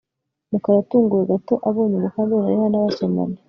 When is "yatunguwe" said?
0.79-1.23